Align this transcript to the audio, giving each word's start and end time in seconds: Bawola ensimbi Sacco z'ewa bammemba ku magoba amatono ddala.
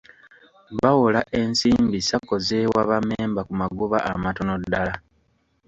Bawola 0.79 1.21
ensimbi 1.39 1.99
Sacco 2.09 2.35
z'ewa 2.45 2.81
bammemba 2.89 3.41
ku 3.47 3.53
magoba 3.61 3.97
amatono 4.11 4.53
ddala. 4.63 4.93